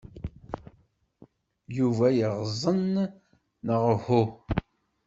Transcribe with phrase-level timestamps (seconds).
[1.77, 2.93] Yuba yeɣẓen,
[3.65, 4.23] neɣ uhu?